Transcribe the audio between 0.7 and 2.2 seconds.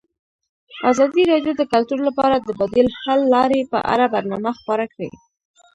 ازادي راډیو د کلتور